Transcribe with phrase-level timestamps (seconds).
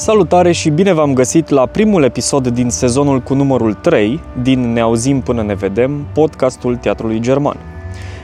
[0.00, 4.80] Salutare și bine v-am găsit la primul episod din sezonul cu numărul 3 din Ne
[4.80, 7.56] auzim până ne vedem, podcastul Teatrului German.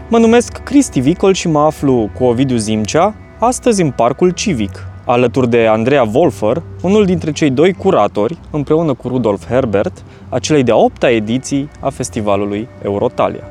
[0.09, 5.51] Mă numesc Cristi Vicol și mă aflu cu Ovidiu Zimcea, astăzi în Parcul Civic, alături
[5.51, 10.77] de Andreea Wolfer, unul dintre cei doi curatori, împreună cu Rudolf Herbert, a celei de-a
[10.77, 13.45] opta ediții a festivalului Eurotalia.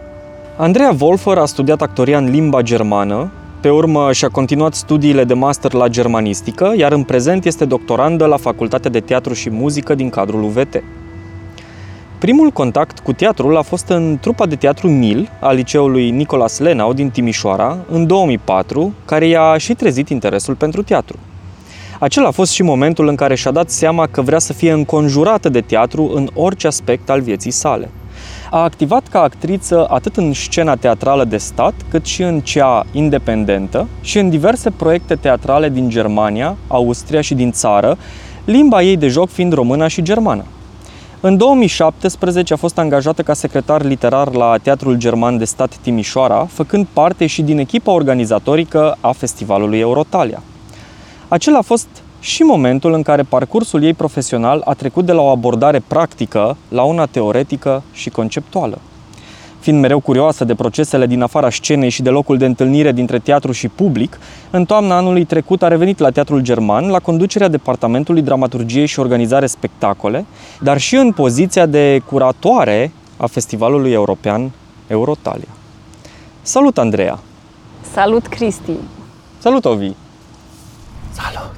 [0.57, 3.31] Andreea Wolfer a studiat actoria în limba germană,
[3.65, 8.37] pe urmă și-a continuat studiile de master la germanistică, iar în prezent este doctorandă la
[8.37, 10.83] Facultatea de Teatru și Muzică din cadrul UVT.
[12.20, 16.93] Primul contact cu teatrul a fost în trupa de teatru Mil a liceului Nicolas Lenau
[16.93, 21.18] din Timișoara în 2004, care i-a și trezit interesul pentru teatru.
[21.99, 25.49] Acela a fost și momentul în care și-a dat seama că vrea să fie înconjurată
[25.49, 27.90] de teatru în orice aspect al vieții sale–
[28.49, 33.87] a activat ca actriță atât în scena teatrală de stat, cât și în cea independentă
[34.02, 37.98] și în diverse proiecte teatrale din Germania, Austria și din țară,
[38.46, 40.43] limba ei de joc fiind română și germană.
[41.20, 46.87] În 2017 a fost angajată ca secretar literar la Teatrul German de Stat Timișoara, făcând
[46.93, 50.41] parte și din echipa organizatorică a festivalului Eurotalia.
[51.27, 51.87] Acela a fost
[52.26, 56.84] și momentul în care parcursul ei profesional a trecut de la o abordare practică la
[56.84, 58.79] una teoretică și conceptuală.
[59.59, 63.51] Fiind mereu curioasă de procesele din afara scenei și de locul de întâlnire dintre teatru
[63.51, 64.19] și public,
[64.51, 69.46] în toamna anului trecut a revenit la Teatrul German la conducerea Departamentului Dramaturgiei și Organizare
[69.46, 70.25] Spectacole,
[70.59, 74.51] dar și în poziția de curatoare a Festivalului European
[74.88, 75.53] Eurotalia.
[76.42, 77.19] Salut, Andreea!
[77.94, 78.72] Salut, Cristi!
[79.40, 79.92] Salut, Ovi!
[81.12, 81.56] Salut!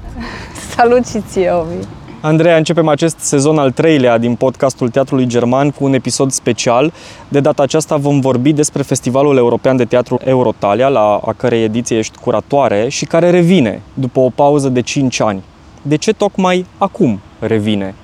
[0.80, 1.86] Salut și ție, Ovi!
[2.20, 6.92] Andreea, începem acest sezon al treilea din podcastul Teatrului German cu un episod special.
[7.28, 11.98] De data aceasta vom vorbi despre Festivalul European de Teatru Eurotalia, la a cărei ediție
[11.98, 15.42] ești curatoare și care revine după o pauză de 5 ani.
[15.82, 17.94] De ce tocmai acum revine?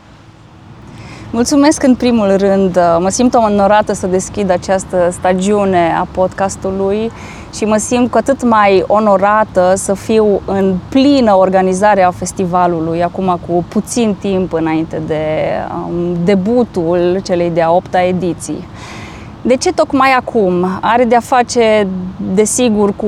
[1.31, 2.79] Mulțumesc în primul rând.
[2.99, 7.11] Mă simt onorată să deschid această stagiune a podcastului
[7.55, 13.39] și mă simt cu atât mai onorată să fiu în plină organizare a festivalului, acum
[13.47, 15.25] cu puțin timp înainte de
[15.89, 18.69] um, debutul celei de-a opta ediții.
[19.43, 20.67] De ce tocmai acum?
[20.81, 21.87] Are de-a face,
[22.35, 23.07] desigur, cu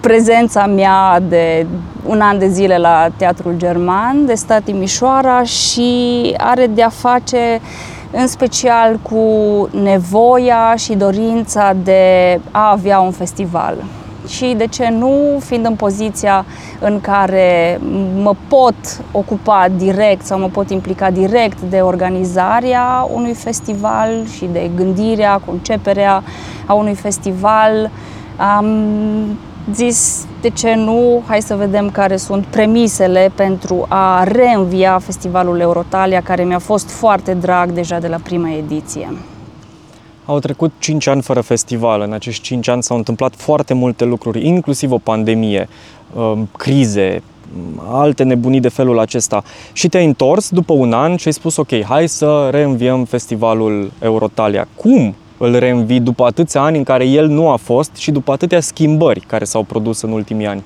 [0.00, 1.66] prezența mea de
[2.06, 7.60] un an de zile la Teatrul German de stat Timișoara și are de-a face
[8.10, 9.22] în special cu
[9.82, 13.74] nevoia și dorința de a avea un festival.
[14.28, 16.44] Și de ce nu, fiind în poziția
[16.80, 17.80] în care
[18.22, 18.74] mă pot
[19.12, 26.22] ocupa direct sau mă pot implica direct de organizarea unui festival și de gândirea, conceperea
[26.66, 27.90] a unui festival,
[28.36, 28.66] am
[29.74, 36.22] zis de ce nu, hai să vedem care sunt premisele pentru a reînvia Festivalul Eurotalia,
[36.22, 39.08] care mi-a fost foarte drag deja de la prima ediție.
[40.24, 42.00] Au trecut 5 ani fără festival.
[42.00, 45.68] În acești 5 ani s-au întâmplat foarte multe lucruri, inclusiv o pandemie,
[46.14, 47.22] um, crize,
[47.90, 49.42] alte nebunii de felul acesta.
[49.72, 54.68] Și te-ai întors după un an și ai spus, ok, hai să reînviem festivalul Eurotalia.
[54.76, 58.60] Cum îl reînvii după atâția ani în care el nu a fost și după atâtea
[58.60, 60.64] schimbări care s-au produs în ultimii ani?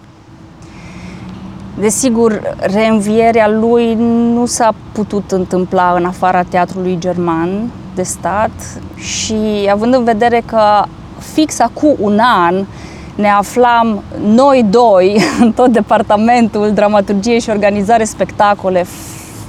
[1.78, 3.94] Desigur, reînvierea lui
[4.34, 8.50] nu s-a putut întâmpla în afara teatrului german de stat
[8.96, 9.36] și
[9.72, 10.84] având în vedere că
[11.32, 12.64] fix acum un an
[13.14, 18.86] ne aflam noi doi în tot departamentul dramaturgie și organizare spectacole,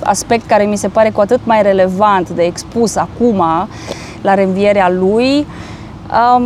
[0.03, 3.43] aspect care mi se pare cu atât mai relevant de expus acum
[4.23, 5.45] la reînvierea lui.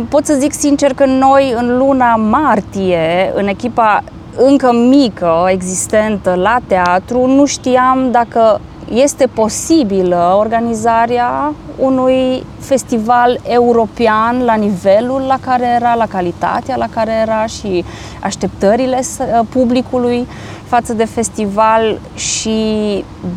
[0.08, 4.02] Pot să zic sincer că noi în luna martie, în echipa
[4.36, 8.60] încă mică, existentă la teatru, nu știam dacă
[8.94, 17.12] este posibilă organizarea unui festival european la nivelul la care era, la calitatea la care
[17.22, 17.84] era și
[18.20, 19.00] așteptările
[19.48, 20.26] publicului
[20.66, 22.58] față de festival și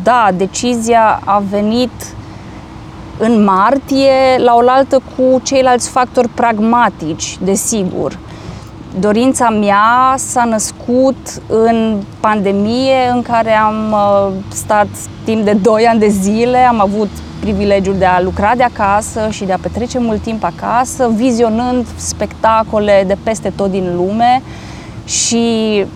[0.02, 1.90] da, decizia a venit
[3.24, 8.18] în martie la oaltă cu ceilalți factori pragmatici, desigur.
[9.00, 11.16] Dorința mea s-a născut
[11.48, 14.86] în pandemie în care am uh, stat
[15.24, 17.08] timp de 2 ani de zile, am avut
[17.40, 23.04] privilegiul de a lucra de acasă și de a petrece mult timp acasă, vizionând spectacole
[23.06, 24.42] de peste tot din lume
[25.04, 25.86] și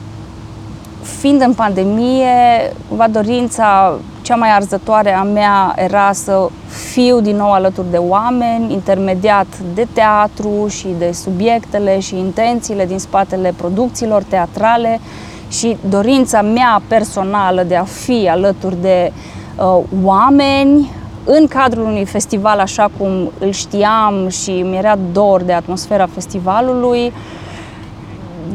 [1.02, 6.48] fiind în pandemie, va dorința cea mai arzătoare a mea era să
[6.92, 12.98] fiu din nou alături de oameni, intermediat de teatru și de subiectele și intențiile din
[12.98, 15.00] spatele producțiilor teatrale
[15.48, 19.12] și dorința mea personală de a fi alături de
[19.56, 20.90] uh, oameni
[21.24, 27.12] în cadrul unui festival așa cum îl știam și mi-era dor de atmosfera festivalului,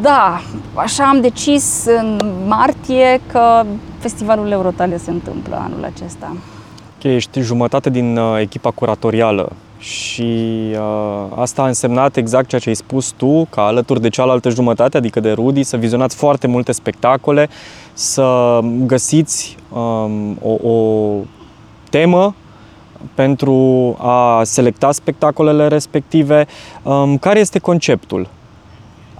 [0.01, 0.41] da,
[0.73, 3.63] așa am decis în martie că
[4.01, 6.35] festivalul Eurotalia se întâmplă anul acesta.
[6.95, 10.31] Ok, ești jumătate din uh, echipa curatorială și
[10.71, 14.97] uh, asta a însemnat exact ceea ce ai spus tu, ca alături de cealaltă jumătate,
[14.97, 17.49] adică de Rudy, să vizionați foarte multe spectacole,
[17.93, 21.15] să găsiți um, o, o
[21.89, 22.35] temă
[23.13, 26.47] pentru a selecta spectacolele respective.
[26.83, 28.27] Um, care este conceptul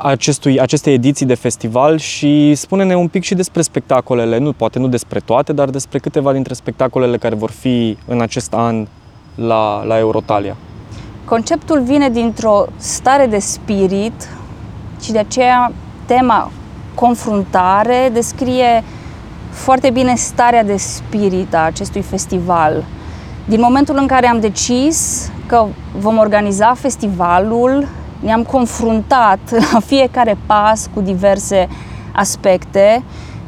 [0.03, 4.87] acestui, acestei ediții de festival și spune-ne un pic și despre spectacolele, nu, poate nu
[4.87, 8.87] despre toate, dar despre câteva dintre spectacolele care vor fi în acest an
[9.35, 10.55] la, la Eurotalia.
[11.25, 14.29] Conceptul vine dintr-o stare de spirit
[15.01, 15.71] și de aceea
[16.05, 16.51] tema
[16.95, 18.83] confruntare descrie
[19.49, 22.83] foarte bine starea de spirit a acestui festival.
[23.45, 25.65] Din momentul în care am decis că
[25.97, 27.87] vom organiza festivalul,
[28.21, 29.39] ne-am confruntat
[29.73, 31.67] la fiecare pas cu diverse
[32.11, 33.03] aspecte,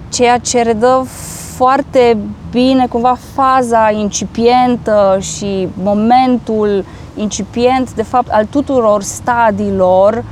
[0.09, 1.05] ceea ce redă
[1.55, 2.17] foarte
[2.51, 6.85] bine cumva faza incipientă și momentul
[7.15, 10.23] incipient, de fapt, al tuturor stadiilor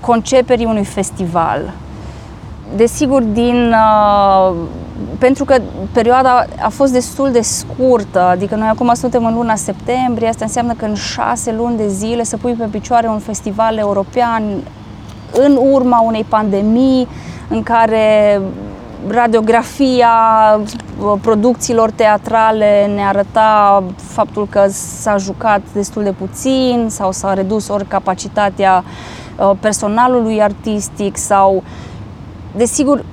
[0.00, 1.72] conceperii unui festival.
[2.76, 4.56] Desigur, din, uh,
[5.18, 5.56] pentru că
[5.92, 10.72] perioada a fost destul de scurtă, adică noi acum suntem în luna septembrie, asta înseamnă
[10.72, 14.42] că în șase luni de zile să pui pe picioare un festival european
[15.32, 17.08] în urma unei pandemii
[17.48, 18.40] în care
[19.06, 20.10] radiografia
[20.60, 27.68] uh, producțiilor teatrale ne arăta faptul că s-a jucat destul de puțin sau s-a redus
[27.68, 28.84] ori capacitatea
[29.38, 31.62] uh, personalului artistic sau
[32.56, 33.04] desigur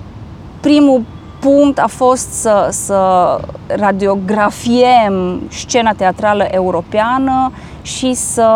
[0.62, 1.04] primul
[1.46, 7.52] punct a fost să, să radiografiem scena teatrală europeană
[7.82, 8.50] și să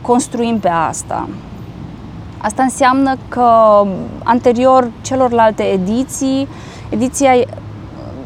[0.00, 1.28] construim pe asta.
[2.38, 3.50] Asta înseamnă că
[4.22, 6.48] anterior celorlalte ediții,
[6.88, 7.32] ediția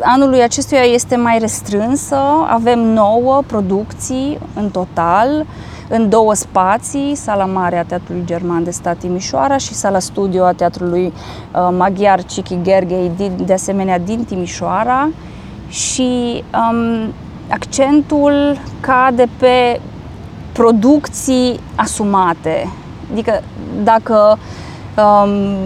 [0.01, 2.19] anului acestuia este mai restrânsă,
[2.49, 5.47] avem nouă producții în total,
[5.89, 10.53] în două spații, sala mare a Teatrului German de Stat Timișoara și sala studio a
[10.53, 13.11] Teatrului uh, Maghiar Cichi Gherghei,
[13.45, 15.09] de asemenea din Timișoara
[15.69, 17.13] și um,
[17.49, 19.81] accentul cade pe
[20.53, 22.73] producții asumate.
[23.13, 23.43] Adică
[23.83, 24.39] dacă
[24.97, 25.57] um,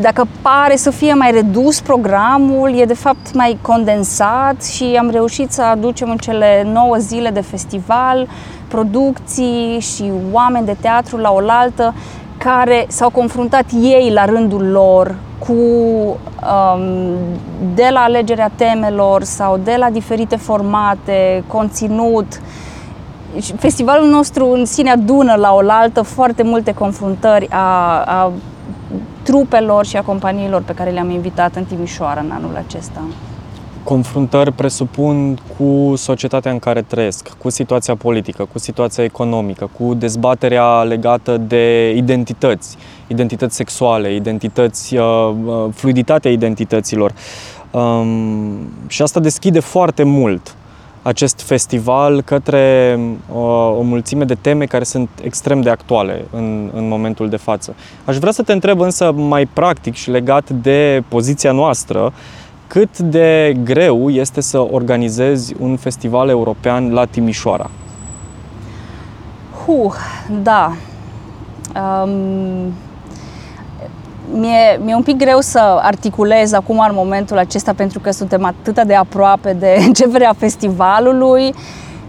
[0.00, 5.52] dacă pare să fie mai redus programul, e de fapt mai condensat și am reușit
[5.52, 8.28] să aducem în cele 9 zile de festival
[8.68, 11.94] producții și oameni de teatru la oaltă
[12.38, 17.14] care s-au confruntat ei la rândul lor cu um,
[17.74, 22.40] de la alegerea temelor sau de la diferite formate, conținut.
[23.58, 28.32] Festivalul nostru în sine adună la oaltă foarte multe confruntări a, a
[29.28, 33.00] trupelor și a companiilor pe care le-am invitat în Timișoara în anul acesta.
[33.84, 40.82] Confruntări presupun cu societatea în care trăiesc, cu situația politică, cu situația economică, cu dezbaterea
[40.82, 47.12] legată de identități, identități sexuale, identități, uh, uh, fluiditatea identităților.
[47.70, 50.54] Um, și asta deschide foarte mult
[51.02, 52.98] acest festival către
[53.34, 57.36] o, uh, o mulțime de teme care sunt extrem de actuale în, în momentul de
[57.36, 57.74] față.
[58.04, 62.12] Aș vrea să te întreb însă mai practic și legat de poziția noastră,
[62.66, 67.70] cât de greu este să organizezi un festival european la Timișoara?
[69.64, 69.94] Huh,
[70.42, 70.72] da.
[71.74, 72.72] Um,
[74.32, 78.82] mi-e, mi-e un pic greu să articulez acum în momentul acesta pentru că suntem atât
[78.82, 81.54] de aproape de începerea festivalului.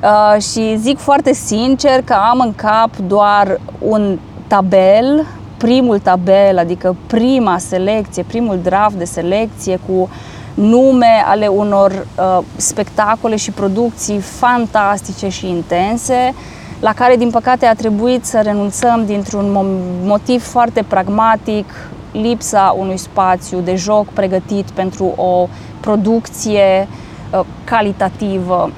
[0.03, 5.25] Uh, și zic foarte sincer că am în cap doar un tabel,
[5.57, 10.09] primul tabel, adică prima selecție, primul draft de selecție cu
[10.53, 16.33] nume ale unor uh, spectacole și producții fantastice și intense
[16.79, 19.57] la care, din păcate, a trebuit să renunțăm dintr-un
[20.03, 21.65] motiv foarte pragmatic,
[22.11, 25.47] lipsa unui spațiu de joc pregătit pentru o
[25.79, 26.87] producție
[27.31, 28.71] uh, calitativă.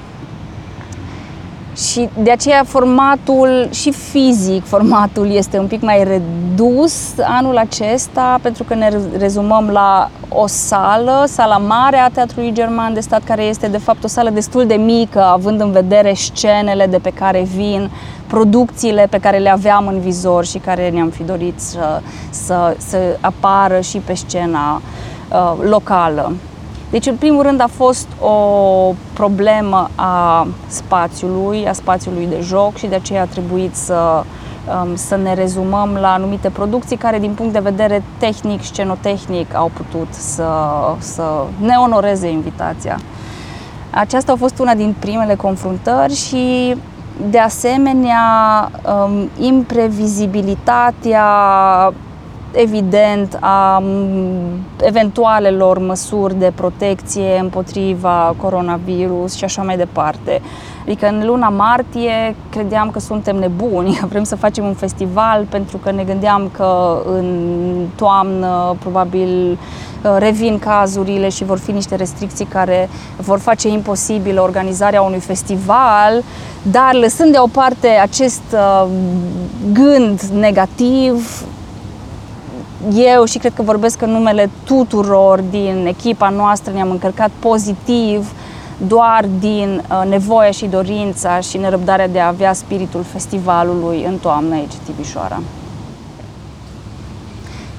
[1.76, 8.64] Și de aceea formatul și fizic, formatul este un pic mai redus anul acesta, pentru
[8.64, 13.68] că ne rezumăm la o sală, sala mare a Teatrului German de Stat, care este
[13.68, 17.90] de fapt o sală destul de mică, având în vedere scenele de pe care vin
[18.26, 22.00] producțiile pe care le aveam în vizor și care ne-am fi dorit să,
[22.30, 24.82] să, să apară și pe scena
[25.30, 26.32] uh, locală.
[26.92, 28.36] Deci, în primul rând, a fost o
[29.12, 34.24] problemă a spațiului, a spațiului de joc și de aceea a trebuit să,
[34.84, 39.70] um, să ne rezumăm la anumite producții care, din punct de vedere tehnic, scenotehnic, au
[39.74, 40.48] putut să,
[40.98, 42.98] să ne onoreze invitația.
[43.90, 46.76] Aceasta a fost una din primele confruntări și
[47.30, 48.20] de asemenea,
[49.04, 51.24] um, imprevizibilitatea
[52.54, 53.82] evident a
[54.80, 60.40] eventualelor măsuri de protecție împotriva coronavirus și așa mai departe.
[60.82, 65.76] Adică în luna martie credeam că suntem nebuni, că vrem să facem un festival pentru
[65.76, 72.44] că ne gândeam că în toamnă probabil uh, revin cazurile și vor fi niște restricții
[72.44, 76.22] care vor face imposibil organizarea unui festival,
[76.62, 78.86] dar lăsând deoparte acest uh,
[79.72, 81.44] gând negativ,
[82.94, 88.32] eu și cred că vorbesc în numele tuturor din echipa noastră, ne-am încărcat pozitiv
[88.86, 94.54] doar din uh, nevoia și dorința și nerăbdarea de a avea spiritul festivalului în toamnă
[94.54, 95.40] aici, Timișoara.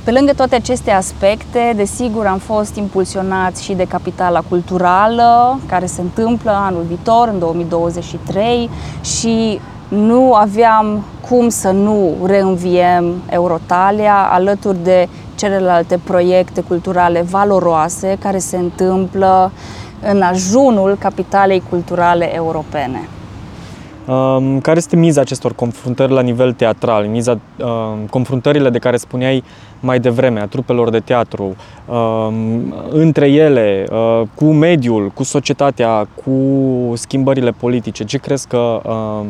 [0.03, 6.01] Pe lângă toate aceste aspecte, desigur, am fost impulsionați și de capitala culturală, care se
[6.01, 8.69] întâmplă anul viitor, în 2023,
[9.01, 9.59] și
[9.93, 18.57] nu aveam cum să nu reînviem Eurotalia alături de celelalte proiecte culturale valoroase care se
[18.57, 19.51] întâmplă
[20.01, 23.07] în ajunul capitalei culturale europene.
[24.07, 27.05] Um, care este miza acestor confruntări la nivel teatral?
[27.05, 29.43] Miza, um, confruntările de care spuneai
[29.79, 31.55] mai devreme, a trupelor de teatru,
[31.85, 36.31] um, între ele, uh, cu mediul, cu societatea, cu
[36.95, 38.03] schimbările politice.
[38.03, 39.27] Ce crezi că um,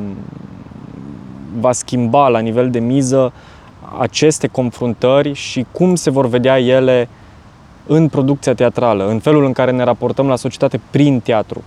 [1.60, 3.34] va schimba la nivel de miză
[4.00, 7.10] aceste confruntări și cum se vor vedea ele
[7.88, 11.64] în producția teatrală, în felul în care ne raportăm la societate prin teatru?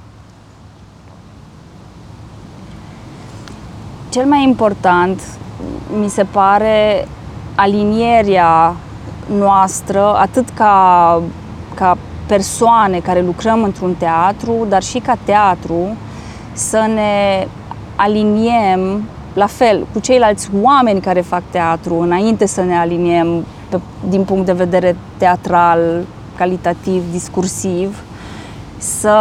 [4.17, 5.23] Cel mai important,
[5.99, 7.09] mi se pare,
[7.55, 8.77] alinierea
[9.39, 11.23] noastră, atât ca,
[11.75, 15.97] ca persoane care lucrăm într-un teatru, dar și ca teatru,
[16.53, 17.47] să ne
[17.97, 24.25] aliniem la fel cu ceilalți oameni care fac teatru, înainte să ne aliniem pe, din
[24.25, 26.05] punct de vedere teatral,
[26.37, 28.03] calitativ, discursiv,
[28.79, 29.19] să,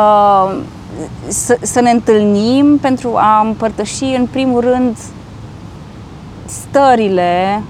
[1.27, 4.97] să, să ne întâlnim pentru a împărtăși, în primul rând,
[6.45, 7.63] stările,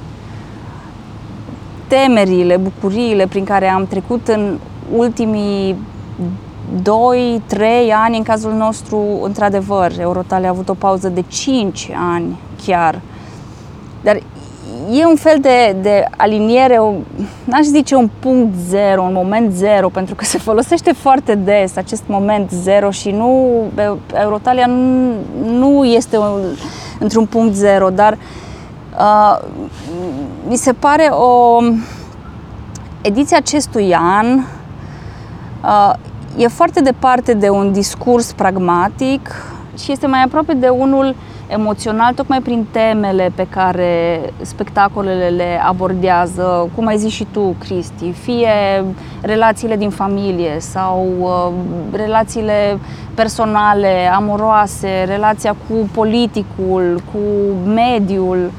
[1.87, 4.57] temerile, bucuriile prin care am trecut în
[4.95, 5.75] ultimii
[6.81, 12.39] 2, 3 ani, în cazul nostru, într-adevăr, Eurotale a avut o pauză de 5 ani
[12.65, 13.01] chiar.
[14.03, 14.19] Dar
[14.91, 16.81] e un fel de, de aliniere,
[17.43, 22.03] n-aș zice un punct zero, un moment zero, pentru că se folosește foarte des acest
[22.07, 23.49] moment zero și nu,
[24.13, 25.13] Eurotalia nu,
[25.43, 26.41] nu este un,
[26.99, 28.17] într-un punct zero, dar
[28.97, 29.39] uh,
[30.47, 31.59] mi se pare o
[33.01, 34.37] ediția acestui an
[35.63, 35.93] uh,
[36.37, 39.29] e foarte departe de un discurs pragmatic
[39.77, 41.15] și este mai aproape de unul
[41.47, 48.11] emoțional, tocmai prin temele pe care spectacolele le abordează, cum ai zis și tu, Cristi,
[48.11, 48.83] fie
[49.21, 51.53] relațiile din familie sau uh,
[51.91, 52.79] relațiile
[53.13, 57.19] personale, amoroase, relația cu politicul, cu
[57.69, 58.51] mediul.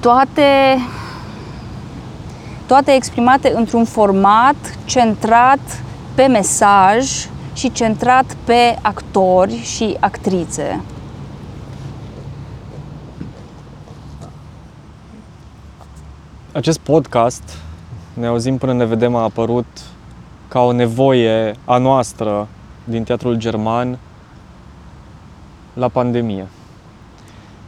[0.00, 0.42] Toate
[2.66, 5.60] toate exprimate într-un format centrat
[6.14, 10.80] pe mesaj și centrat pe actori și actrițe.
[16.52, 17.42] Acest podcast,
[18.14, 19.66] ne auzim până ne vedem, a apărut
[20.48, 22.48] ca o nevoie a noastră
[22.84, 23.98] din teatrul german
[25.74, 26.46] la pandemie.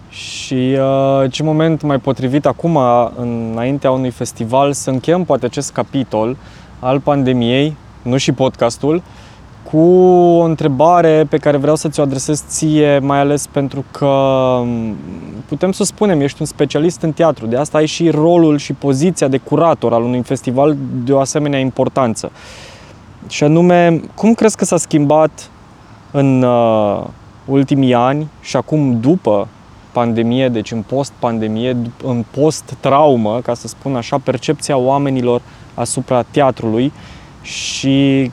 [0.08, 2.78] Și uh, ce moment mai potrivit acum,
[3.16, 6.36] înaintea unui festival, să încheiem poate acest capitol
[6.80, 9.02] al pandemiei, nu și podcastul,
[9.74, 14.96] cu o întrebare pe care vreau să ți-o adresez ție, mai ales pentru că um,
[15.48, 19.28] putem să spunem, ești un specialist în teatru, de asta ai și rolul și poziția
[19.28, 22.30] de curator al unui festival de o asemenea importanță.
[23.28, 25.50] Și anume, cum crezi că s-a schimbat
[26.10, 27.04] în uh,
[27.44, 29.48] ultimii ani și acum după
[29.92, 35.40] pandemie, deci în post-pandemie, în post-traumă, ca să spun așa, percepția oamenilor
[35.74, 36.92] asupra teatrului
[37.42, 38.30] și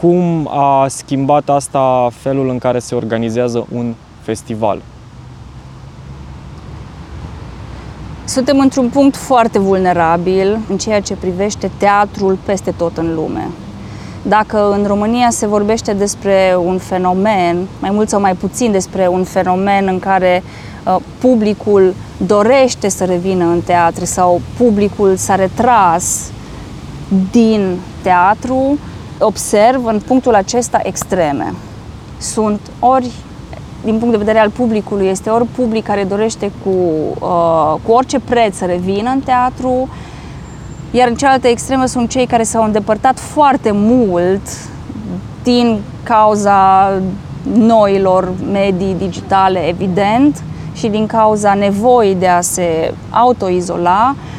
[0.00, 4.82] cum a schimbat asta felul în care se organizează un festival?
[8.24, 13.48] Suntem într-un punct foarte vulnerabil în ceea ce privește teatrul peste tot în lume.
[14.22, 19.24] Dacă în România se vorbește despre un fenomen, mai mult sau mai puțin despre un
[19.24, 20.42] fenomen în care
[20.84, 21.94] uh, publicul
[22.26, 26.30] dorește să revină în teatru sau publicul s-a retras
[27.30, 28.78] din teatru,
[29.18, 31.54] observ în punctul acesta extreme.
[32.18, 33.10] Sunt ori
[33.84, 36.70] din punct de vedere al publicului, este ori public care dorește cu,
[37.20, 39.88] uh, cu orice preț să revină în teatru,
[40.90, 44.42] iar în cealaltă extremă sunt cei care s-au îndepărtat foarte mult
[45.42, 46.90] din cauza
[47.54, 50.42] noilor medii digitale, evident,
[50.74, 54.36] și din cauza nevoii de a se autoizola, uh,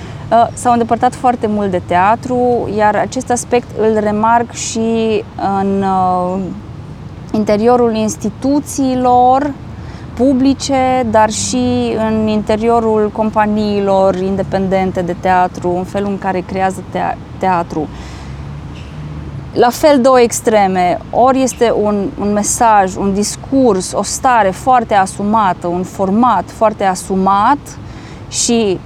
[0.54, 5.24] s-au îndepărtat foarte mult de teatru, iar acest aspect îl remarc și
[5.62, 6.40] în uh,
[7.32, 9.52] interiorul instituțiilor
[10.14, 16.84] publice, dar și în interiorul companiilor independente de teatru, în felul în care creează
[17.38, 17.88] teatru.
[19.54, 25.68] La fel două extreme, ori este un, un mesaj, un discurs, o stare foarte asumată,
[25.68, 27.58] un format foarte asumat
[28.30, 28.80] și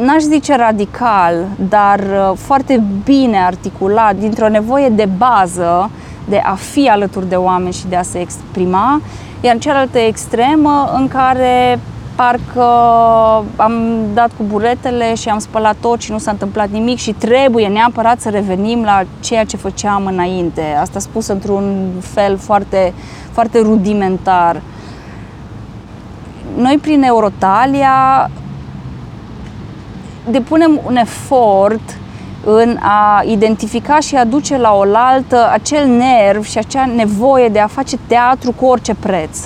[0.00, 1.34] n-aș zice radical,
[1.68, 5.90] dar uh, foarte bine articulat, dintr-o nevoie de bază
[6.28, 9.00] de a fi alături de oameni și de a se exprima,
[9.40, 11.78] iar în cealaltă extremă în care
[12.14, 12.64] parcă
[13.56, 13.72] am
[14.14, 18.20] dat cu buretele și am spălat tot și nu s-a întâmplat nimic și trebuie neapărat
[18.20, 20.62] să revenim la ceea ce făceam înainte.
[20.80, 22.92] Asta spus într-un fel foarte,
[23.30, 24.62] foarte rudimentar.
[26.56, 28.30] Noi prin Eurotalia
[30.30, 31.96] depunem un efort
[32.44, 37.66] în a identifica și a duce la oaltă acel nerv și acea nevoie de a
[37.66, 39.38] face teatru cu orice preț.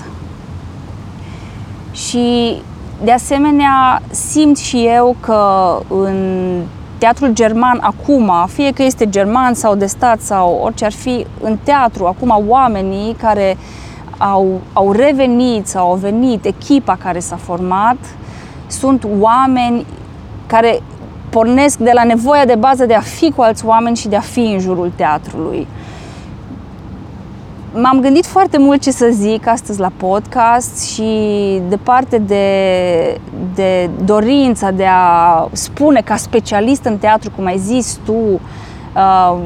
[1.92, 2.56] Și
[3.04, 6.60] de asemenea simt și eu că în
[6.98, 11.58] teatrul german acum, fie că este german sau de stat sau orice ar fi, în
[11.62, 13.56] teatru acum oamenii care
[14.18, 17.96] au, au revenit sau au venit, echipa care s-a format,
[18.66, 19.86] sunt oameni
[20.52, 20.82] care
[21.30, 24.20] pornesc de la nevoia de bază de a fi cu alți oameni și de a
[24.20, 25.66] fi în jurul teatrului.
[27.74, 31.12] M-am gândit foarte mult ce să zic astăzi la podcast și
[31.68, 32.46] departe de,
[33.54, 38.40] de dorința de a spune ca specialist în teatru, cum ai zis tu,
[38.96, 39.38] uh,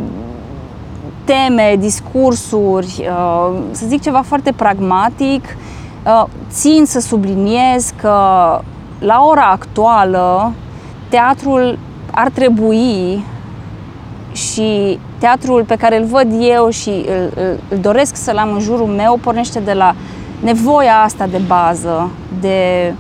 [1.25, 5.57] teme, discursuri, uh, să zic ceva foarte pragmatic,
[6.07, 8.15] uh, țin să subliniez că
[8.99, 10.53] la ora actuală
[11.09, 11.79] teatrul
[12.11, 13.25] ar trebui
[14.33, 18.61] și teatrul pe care îl văd eu și îl, îl, îl doresc să-l am în
[18.61, 19.95] jurul meu pornește de la
[20.41, 22.93] nevoia asta de bază, de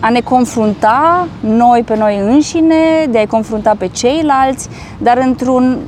[0.00, 5.78] a ne confrunta noi pe noi înșine, de a-i confrunta pe ceilalți, dar într-un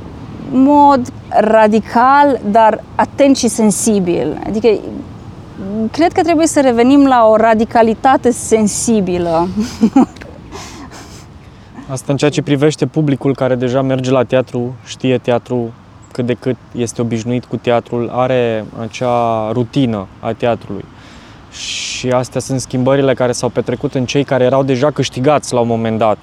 [0.51, 4.41] mod radical, dar atent și sensibil.
[4.47, 4.67] Adică
[5.91, 9.47] cred că trebuie să revenim la o radicalitate sensibilă
[11.89, 15.73] Asta în ceea ce privește publicul care deja merge la teatru, știe teatru
[16.11, 20.85] cât de cât este obișnuit cu teatrul, are acea rutină a teatrului.
[21.51, 25.67] Și astea sunt schimbările care s-au petrecut în cei care erau deja câștigați la un
[25.67, 26.17] moment dat,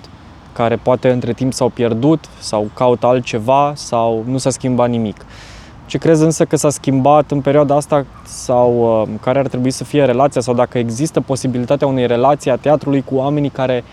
[0.52, 5.16] care poate între timp s-au pierdut sau caută altceva sau nu s-a schimbat nimic.
[5.86, 9.84] Ce crezi însă că s-a schimbat în perioada asta sau uh, care ar trebui să
[9.84, 13.84] fie relația sau dacă există posibilitatea unei relații a teatrului cu oamenii care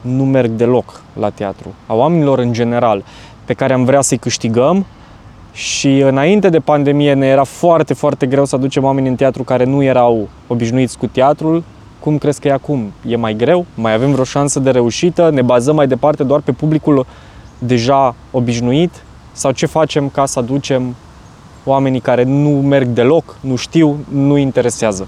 [0.00, 3.04] nu merg deloc la teatru, a oamenilor în general,
[3.44, 4.86] pe care am vrea să-i câștigăm
[5.52, 9.64] și înainte de pandemie ne era foarte, foarte greu să aducem oameni în teatru care
[9.64, 11.62] nu erau obișnuiți cu teatrul.
[11.98, 12.92] Cum crezi că e acum?
[13.06, 13.66] E mai greu?
[13.74, 15.30] Mai avem vreo șansă de reușită?
[15.30, 17.06] Ne bazăm mai departe doar pe publicul
[17.58, 19.02] deja obișnuit?
[19.32, 20.94] Sau ce facem ca să aducem
[21.64, 25.06] oamenii care nu merg deloc, nu știu, nu interesează?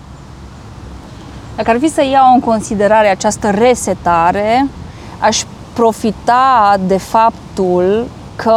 [1.57, 4.67] Dacă ar fi să iau în considerare această resetare,
[5.23, 8.07] aș profita de faptul
[8.37, 8.55] că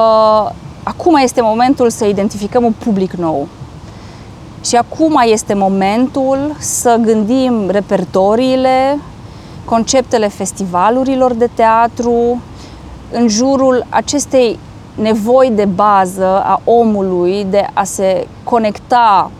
[0.84, 3.48] acum este momentul să identificăm un public nou.
[4.64, 9.00] Și acum este momentul să gândim repertoriile,
[9.66, 12.42] conceptele festivalurilor de teatru
[13.12, 14.60] în jurul acestei
[14.96, 19.32] nevoi de bază a omului de a se conecta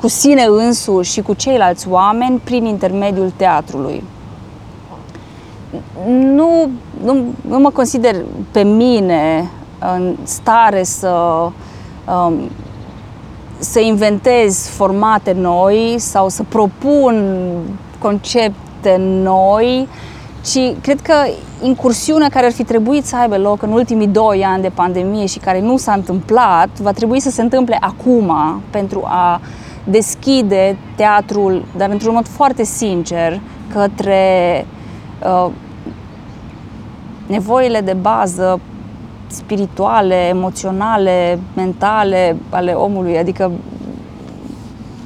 [0.00, 4.04] cu sine însuși și cu ceilalți oameni prin intermediul teatrului
[6.08, 6.68] nu,
[7.04, 8.16] nu, nu mă consider
[8.50, 11.10] pe mine în stare să,
[12.26, 12.34] um,
[13.58, 17.36] să inventez formate noi sau să propun
[17.98, 19.88] concepte noi,
[20.44, 21.14] Și cred că
[21.62, 25.38] incursiunea care ar fi trebuit să aibă loc în ultimii doi ani de pandemie și
[25.38, 28.32] care nu s-a întâmplat, va trebui să se întâmple acum
[28.70, 29.40] pentru a
[29.84, 33.40] deschide teatrul, dar într-un mod foarte sincer,
[33.72, 34.66] către
[35.22, 35.50] uh,
[37.34, 38.60] nevoile de bază
[39.26, 43.18] spirituale, emoționale, mentale ale omului.
[43.18, 43.50] Adică,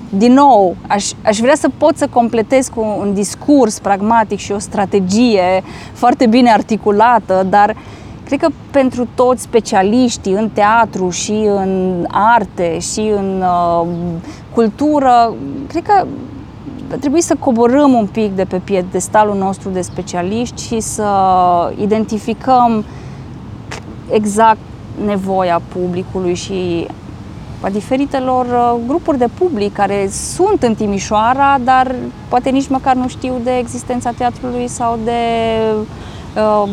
[0.09, 4.59] din nou, aș, aș vrea să pot să completez cu un discurs pragmatic și o
[4.59, 5.62] strategie
[5.93, 7.77] foarte bine articulată, dar
[8.25, 13.87] cred că pentru toți specialiștii în teatru și în arte și în uh,
[14.55, 15.35] cultură,
[15.67, 16.07] cred că
[16.96, 21.11] trebuie să coborâm un pic de pe piedestalul nostru de specialiști și să
[21.81, 22.85] identificăm
[24.11, 24.59] exact
[25.05, 26.87] nevoia publicului și
[27.61, 31.94] a diferitelor uh, grupuri de public care sunt în Timișoara, dar
[32.29, 35.12] poate nici măcar nu știu de existența teatrului sau de
[36.37, 36.70] uh,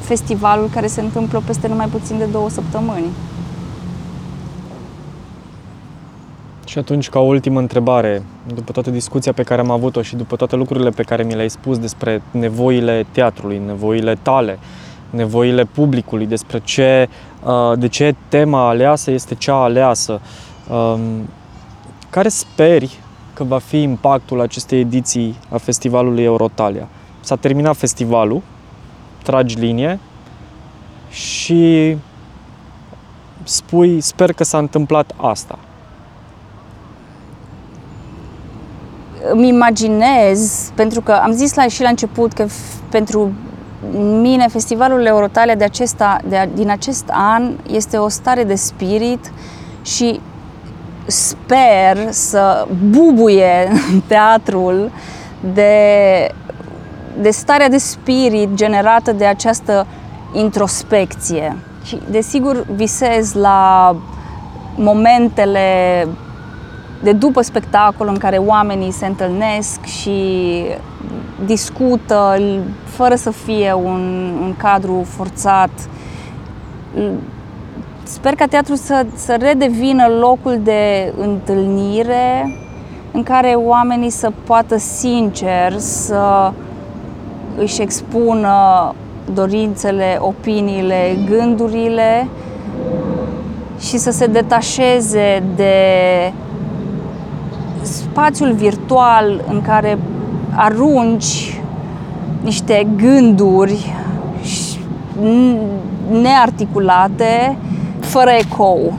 [0.00, 3.06] festivalul care se întâmplă peste numai puțin de două săptămâni.
[6.76, 8.22] Și atunci, ca ultimă întrebare,
[8.54, 11.50] după toată discuția pe care am avut-o și după toate lucrurile pe care mi le-ai
[11.50, 14.58] spus despre nevoile teatrului, nevoile tale,
[15.10, 17.08] nevoile publicului, despre ce,
[17.44, 20.20] uh, de ce tema aleasă este cea aleasă,
[20.70, 21.00] um,
[22.10, 22.98] care speri
[23.34, 26.88] că va fi impactul acestei ediții a festivalului Eurotalia?
[27.20, 28.42] S-a terminat festivalul,
[29.22, 29.98] tragi linie
[31.10, 31.96] și
[33.42, 35.58] spui, sper că s-a întâmplat asta.
[39.30, 42.46] Îmi imaginez, pentru că am zis la, și la început că
[42.90, 43.32] pentru
[44.20, 49.32] mine festivalul Eurotalia de acesta, de, din acest an este o stare de spirit
[49.82, 50.20] și
[51.06, 53.68] sper să bubuie
[54.08, 54.90] teatrul
[55.54, 55.74] de,
[57.20, 59.86] de starea de spirit generată de această
[60.32, 61.56] introspecție.
[61.84, 63.96] Și desigur visez la
[64.76, 65.60] momentele
[67.06, 70.20] de după spectacol în care oamenii se întâlnesc și
[71.44, 72.38] discută
[72.84, 75.70] fără să fie un, un cadru forțat.
[78.02, 82.56] Sper ca teatru să, să redevină locul de întâlnire
[83.12, 86.52] în care oamenii să poată sincer să
[87.58, 88.94] își expună
[89.34, 92.28] dorințele, opiniile, gândurile
[93.80, 95.74] și să se detașeze de
[98.16, 99.98] spațiul virtual în care
[100.54, 101.60] arunci
[102.42, 103.94] niște gânduri
[106.10, 107.56] nearticulate,
[108.00, 108.92] fără ecou.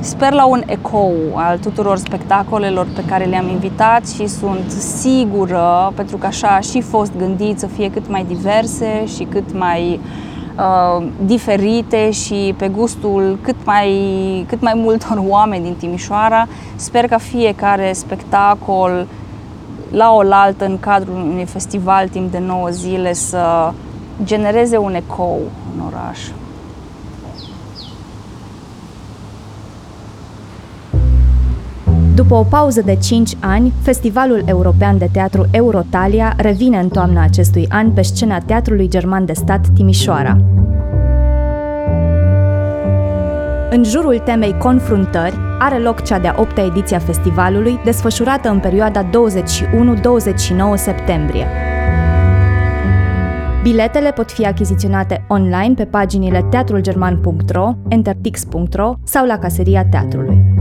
[0.00, 6.16] Sper la un ecou al tuturor spectacolelor pe care le-am invitat și sunt sigură, pentru
[6.16, 10.00] că așa a și fost gândit să fie cât mai diverse și cât mai
[10.58, 13.90] uh, diferite și pe gustul cât mai,
[14.48, 16.48] cât mai multor oameni din Timișoara.
[16.76, 19.06] Sper ca fiecare spectacol
[19.90, 23.72] la oaltă în cadrul unui festival timp de 9 zile să
[24.24, 25.40] genereze un ecou
[25.74, 26.18] în oraș.
[32.14, 37.66] După o pauză de 5 ani, Festivalul European de Teatru Eurotalia revine în toamna acestui
[37.68, 40.36] an pe scena Teatrului German de Stat Timișoara.
[43.70, 49.02] În jurul temei Confruntări are loc cea de-a opta ediție a festivalului, desfășurată în perioada
[49.04, 49.10] 21-29
[50.74, 51.46] septembrie.
[53.62, 60.53] Biletele pot fi achiziționate online pe paginile teatrulgerman.ro, entertix.ro sau la caseria teatrului.